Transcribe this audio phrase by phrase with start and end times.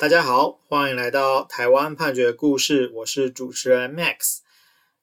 [0.00, 4.38] 大家好，欢迎来到台湾判决故事，我是主持人 Max。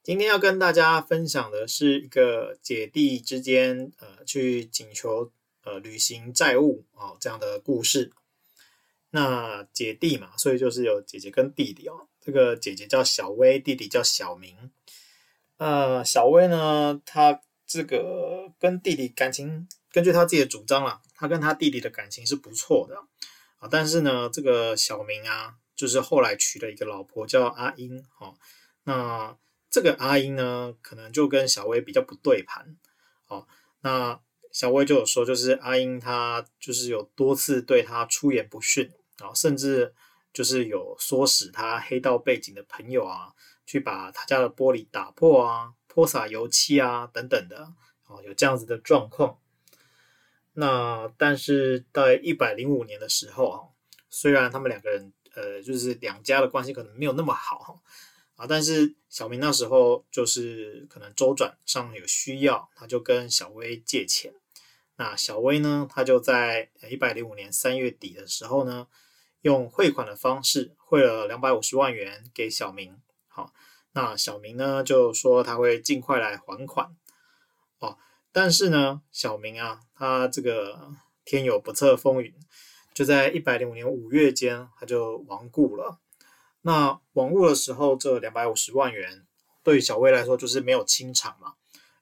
[0.02, 5.32] 今天要跟大家分享的是一个姐弟之间呃去请求
[5.64, 8.12] 呃履行债务啊、哦、这样的故事。
[9.12, 12.08] 那姐弟嘛，所以就是有姐姐跟弟弟哦。
[12.20, 14.72] 这个姐姐叫小薇，弟弟叫小明。
[15.58, 23.04] 呃，小薇呢，她这个跟弟弟感情，根据她自己的主张啦，她跟她弟弟的感情是不错的。
[23.58, 28.36] 啊，但是呢，这个小明啊，就是后来娶了一个老婆叫阿英，哦，
[28.84, 29.36] 那
[29.70, 32.78] 这个阿英呢，可能就跟小薇比较不对盘，
[33.28, 33.48] 哦，
[33.82, 34.20] 那
[34.52, 39.94] 小薇就有说，就是阿英她就是有多次对他出言不逊，啊，甚至
[40.32, 43.34] 就是有唆使他黑道背景的朋友啊，
[43.66, 47.74] 去把他家的玻璃打破啊，泼洒油漆啊，等等的，
[48.06, 49.40] 哦，有这样子的状况。
[50.60, 53.62] 那但是在一百零五年的时候啊，
[54.10, 57.80] 虽然他们两个人呃就是两家的关系可能没有那么好哈
[58.38, 64.34] 啊，但是小明那时候就是可能周转上有需要，他就跟小薇借钱。
[64.96, 68.88] 那小薇呢，他就在一百零五年三月底的时候呢，
[69.42, 73.00] 用汇款的方式汇了两百五十万元给小明。
[73.28, 73.54] 好，
[73.92, 76.96] 那小明呢就说他会尽快来还款。
[77.78, 78.00] 哦。
[78.40, 80.92] 但是呢，小明啊，他这个
[81.26, 82.32] 天有不测风云，
[82.94, 85.98] 就在一百零五年五月间，他就亡故了。
[86.62, 89.26] 那亡故的时候，这两百五十万元
[89.64, 91.56] 对于小薇来说就是没有清偿嘛。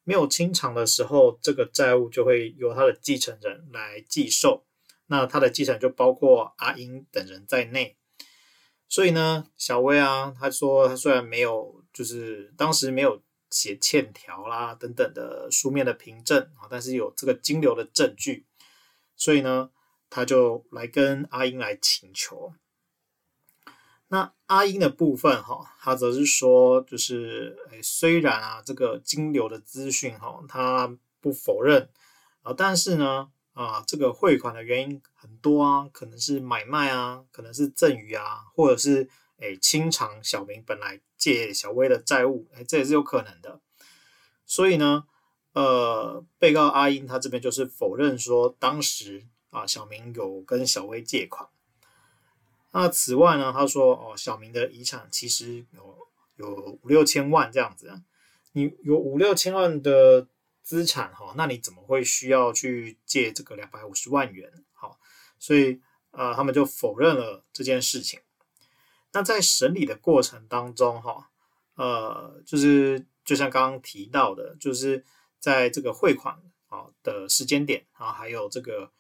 [0.03, 4.65] 没有清偿的时候，这个债务就会由他的继承人来继受。
[5.05, 7.95] 那他的继承就包括阿英等人在内。
[8.89, 13.21] 所以呢，小薇啊，他说他虽然没有，就是当时没有。
[13.55, 18.45] 写欠条啦等等的书面的凭证啊，但是有这个金流的证据，
[19.15, 19.69] 所以呢，
[20.09, 22.53] 他就来跟阿英来请求。
[24.09, 31.89] 那阿英的部分哈，他则是说，就是诶，虽然啊这个金流的资讯哈，他不否认
[32.41, 39.09] 啊，但是呢啊，这个汇款的原因很多啊，可能是买卖啊，可能是赠与啊，或者是。
[39.37, 43.59] 诶，清偿小明本来借小薇的债务，诶，这也是有可能的。
[44.45, 45.05] 所以呢，
[45.53, 51.49] 呃，被告阿英他这边就是否认说，当时啊小明有跟小薇借款。
[52.71, 58.01] 那此外呢，他说哦，小明的遗产其实有有五六千万这样子。
[58.51, 60.27] 你有五六千万的
[60.61, 64.63] 资产哈，那你怎么会需要去借这个两百五十万元？
[64.73, 64.99] 好，
[65.39, 65.81] 所以
[66.11, 68.19] 呃，他们就否认了这件事情。
[69.15, 71.29] 那在审理的过程当中，哈，
[71.75, 75.05] 呃，就是就像刚刚提到的，就是
[75.39, 76.37] 在这个汇款
[76.67, 78.91] 啊的时间点啊，还有这个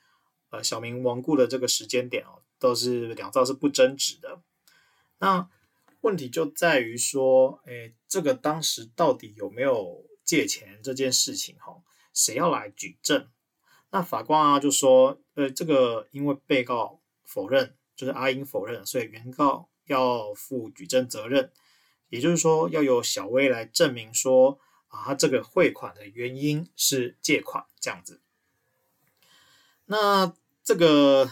[0.51, 4.39] 呃小明亡故的这个时间点哦，都是两造是不争执的。
[5.17, 5.49] 那
[5.99, 11.75] 问题就在于说，诶，这个当时到底有没有借钱这件事情，哈，
[12.13, 13.27] 谁要来举证？
[13.89, 19.67] 那法官啊就说，呃，这个因为被告否认，就是阿英否认，所以原告。
[19.85, 21.51] 要负举证责任，
[22.09, 28.19] 也就是说，要由小薇来证明说啊，他这个汇款的原因是借款这样子。
[29.85, 31.29] 那这个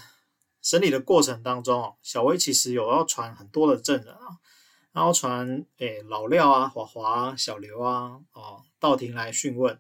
[0.62, 4.38] 审理的过程当中，小薇其实有要传很多的证人啊，
[4.92, 9.80] 然后传诶老廖啊、华华、小刘啊，哦到庭来讯问，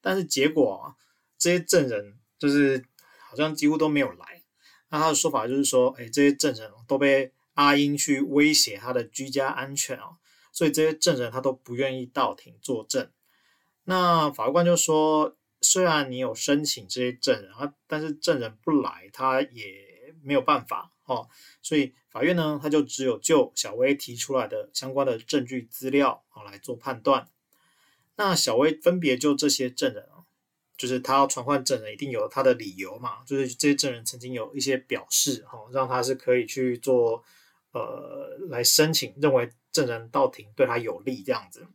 [0.00, 0.96] 但是结果啊，
[1.36, 2.84] 这些证人就是
[3.28, 4.42] 好像几乎都没有来。
[4.88, 7.32] 那他的说法就是说，诶这些证人都被。
[7.54, 10.16] 阿英去威胁他的居家安全哦，
[10.52, 13.10] 所以这些证人他都不愿意到庭作证。
[13.84, 21.28] 那法官就说，虽然你有申请这些证人啊，但是证人不来，他也没有办法哦。
[21.62, 27.28] 所以法院呢，他就只有就小薇提出来的相关的证据资料啊来做判断。
[28.16, 30.24] 那小薇分别就这些证人啊。
[30.76, 33.22] 就是他要传唤证人，一定有他的理由嘛。
[33.24, 37.22] 就是这些证人曾经有一些表示，哈，让他是可以去做。
[37.74, 41.66] 呃，来申请认为证人到庭对他有利这样子。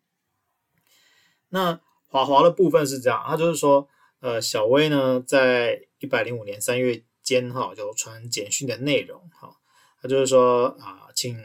[1.50, 3.90] 那华华的部分是这样，他就是说，
[4.22, 9.58] 呃，小薇呢，在一百零五年三月间哈，就传简讯的内容哈，
[10.02, 11.38] 他就是说啊，请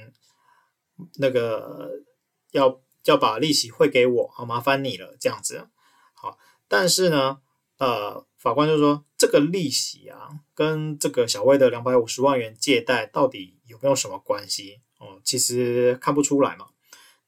[1.16, 1.90] 那个
[2.52, 5.68] 要要把利息汇给我，好麻烦你了这样子。
[6.14, 7.40] 好，但是呢，
[7.78, 13.58] 呃，法官就说这个利息啊，跟这个小魏的两百五十万元借贷到底。
[13.66, 15.18] 有没有什么关系哦？
[15.24, 16.66] 其实看不出来嘛。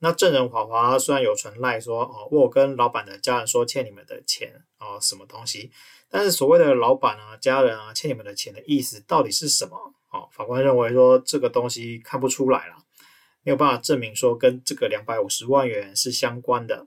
[0.01, 5.73] 那证人华华虽然有存赖说哦，我跟老板的家人说欠你们的钱哦，什么东西？
[6.11, 12.77] 但是所谓的老板啊、家人啊欠你们的钱的意思到底是什么哦，法官认为说这个东西看不出来了，
[13.43, 16.87] 没有办法证明说跟这个两百五十万元是相关的。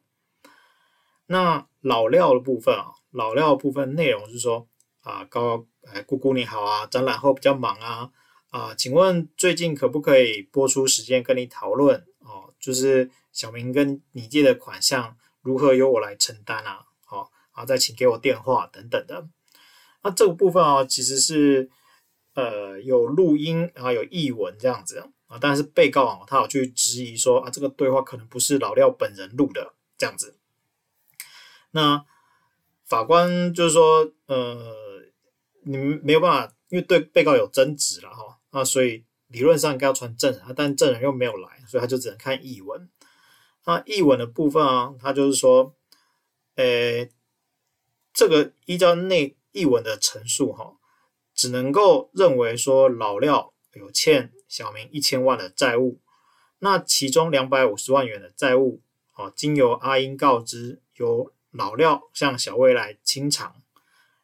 [1.25, 4.67] 那老廖的部分啊，老廖部分内容是说
[5.01, 8.11] 啊，高哎姑姑你好啊，展览后比较忙啊
[8.50, 12.53] 啊，请问最近可不可以播出时间跟你讨论哦？
[12.59, 16.85] 就是小明跟你借的款项如何由我来承担啊？
[17.06, 19.27] 好、哦，然后再请给我电话等等的。
[20.03, 21.69] 那这个部分啊，其实是
[22.33, 30.38] 呃有录音，然后有译文这样子啊，但是被告啊，他有去质疑说啊，这个对话可能不是老廖本人录的这样子。
[31.71, 32.03] 那
[32.89, 34.75] 法官就是说，呃，
[35.63, 42.89] 你们没有办法，因为对被告有争执了哈，那所以理论上应该要传证人，但证人又没有来，所以他就只能看译文。
[43.65, 45.74] 那译文的部分啊，他就是说，
[46.56, 47.09] 诶，
[48.13, 49.33] 这个依照那。
[49.51, 50.75] 译文的陈述，哈，
[51.33, 56.00] 只能够认为说老廖有欠小明一千万的债务，
[56.59, 58.83] 那其中两百五十万元的债务，
[59.15, 63.62] 哦，经由阿英告知，由老廖向小薇来清偿，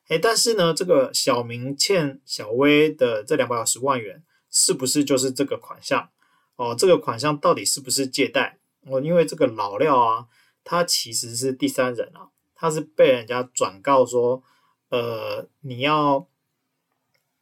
[0.08, 6.10] 哎，但是呢，这个小明欠小薇的这两百五十万元，是不是就是这个款项？
[6.56, 8.60] 哦，这个款项到底是不是借贷？
[8.88, 10.28] 哦，因为这个老廖啊，
[10.64, 14.44] 他其实是第三人啊，他是被人家转告说。
[14.90, 16.28] 呃，你要，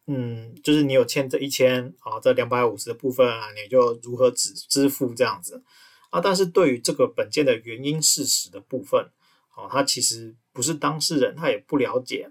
[0.08, 5.62] 嗯，就是你有欠这一千啊，这两百五十的部分啊，你就如何支支付这样子
[6.10, 6.22] 啊？
[6.22, 9.12] 但是对于这个本件的原因事实的部分，
[9.56, 12.30] 哦，他其实不是当事人，他也不了解，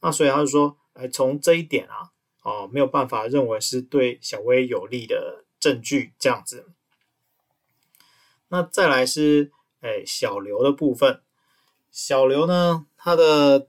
[0.00, 2.10] 那所以他就说，哎，从这一点啊，
[2.42, 6.66] 哦，没有办法认为是对小薇有利的证据这样子。
[8.48, 11.20] 那再来是，哎，小刘的部分，
[11.90, 13.68] 小刘呢，他的。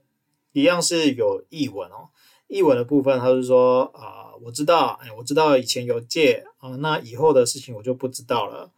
[0.54, 2.10] 一样是有译文哦，
[2.46, 8.70] 译文的部分，他是说啊、我知道，哎，我知道以前有借啊、那以后的事情我就不知道了，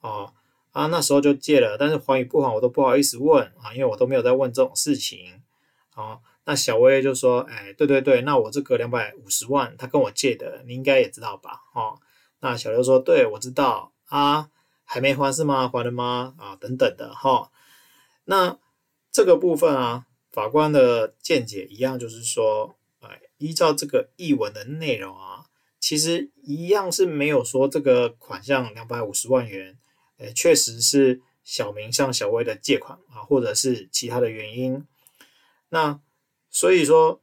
[0.00, 0.32] 哦，
[0.78, 5.42] 啊，那时候就借了，但是还与不还我都不好意思问啊，因为我都没有在问这种事情，
[5.96, 11.98] 哦，那小薇就说，哎，对对对，那我这个两百五十万他跟我借的，你应该也知道吧，哦，
[12.40, 14.50] 那小刘说，对，我知道啊，
[14.84, 15.68] 还没还是吗？
[15.68, 16.34] 还了吗？
[16.38, 17.50] 啊，等等的哈、哦，
[18.26, 18.58] 那
[19.10, 20.04] 这个部分啊。
[20.30, 25.46] 法官的见解一样，就是说，哎，依照这个译文的内容啊，
[25.80, 29.78] 其实一样是没有说这个款项两百五十万元，
[30.18, 34.86] 哎，确实是小明向小薇的借款啊，或者是其他的原因。
[35.70, 36.00] 那
[36.50, 37.22] 所以说，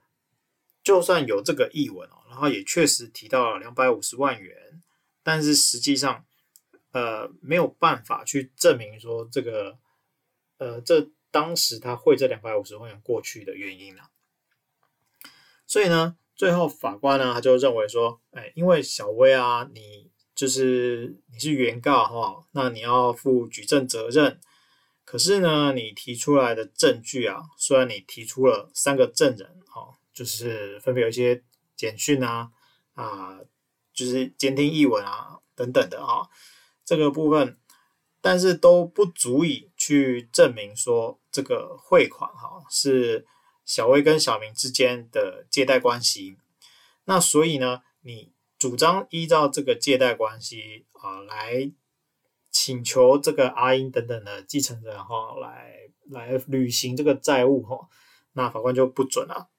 [0.83, 4.81] 就算有这个译文哦，然后也确实提到了两百五十万元，
[5.21, 6.25] 但是实际上，
[6.91, 9.77] 呃，没有办法去证明说这个，
[10.57, 11.11] 呃，这。
[11.31, 14.03] 当时他汇这两百五十万元过去的原因呢？
[15.67, 24.39] 所以呢，最后法官呢，他就认为说，哎，因为小薇啊，你就是你是原告哈，那你要负举证责任。
[25.03, 31.43] 可是呢，你提出来的证据啊，虽然你提出了三个证人哈，就是分别有一些
[31.75, 32.51] 简讯啊
[32.93, 33.39] 啊，
[33.93, 36.29] 就是监听译文啊等等的哈，
[36.83, 37.57] 这个部分。
[38.19, 43.23] 但是都不足以去证明说这个汇款哈是
[43.65, 46.35] 小薇跟小明之间的借贷关系。
[47.03, 51.71] 那所以呢，你主张依照这个借贷关系啊来
[52.51, 57.89] 请求这个阿英等等的继承人哈来来履行这个债务哈，
[58.33, 59.49] 那法官就不准了。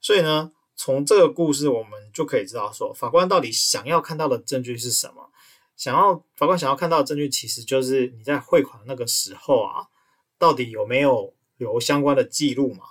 [0.00, 5.30] 所以呢，从这个故事我们就可以知道说，法官到底想要看到的证据是什么？
[5.76, 9.88] 想要法官想要看到的证据，其实就是你在汇款那个时候啊，
[10.38, 12.84] 到底有没有有相关的记录嘛？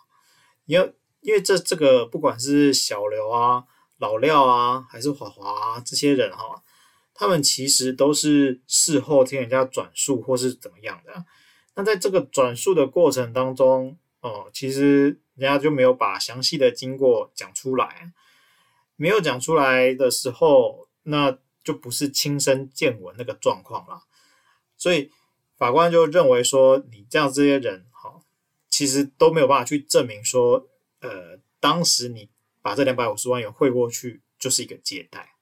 [0.65, 3.63] 因为因为这这个不管是小刘啊、
[3.99, 6.63] 老廖啊，还是华华啊这些人哈、
[7.13, 11.23] 他们其实都是事后听人家转述或是怎么样的。
[11.75, 18.11] 那在这个转述的过程当中，哦，其实人家就没有把详细的经过讲出来，
[18.95, 21.37] 没有讲出来的时候，那。
[21.61, 24.03] 就不是亲身见闻那个状况了，
[24.75, 25.11] 所以
[25.57, 28.21] 法官就认为说，你这样这些人哈，
[28.69, 30.67] 其实都没有办法去证明说，
[31.01, 32.29] 呃，当时你
[32.61, 35.33] 把这两百五十万元汇过去就是一个借贷。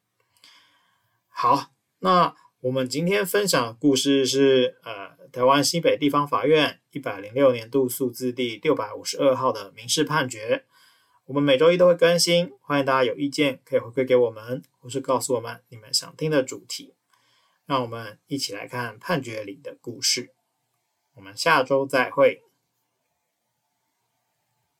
[1.27, 10.65] 好，那我们今天分享的故事是呃，台湾新北地方法院一百零六年度诉字第六百五十二号的民事判决。
[11.25, 16.95] 我们每周一都会更新，欢迎大家有意见可以回馈给我们，或是告诉我们你们想听的主题。
[17.65, 20.31] 让我们一起来看判决里的故事。
[21.15, 22.46] 我们下周再会。